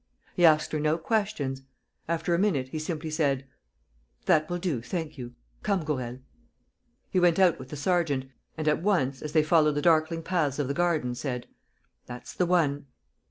[0.35, 1.61] He asked her no questions.
[2.07, 3.45] After a minute, he simply said:
[4.25, 5.35] "That will do, thank you.
[5.61, 6.17] Come, Gourel."
[7.11, 8.25] He went out with the sergeant
[8.57, 11.45] and, at once, as they followed the darkling paths of the garden, said:
[12.07, 12.87] "That's the one!"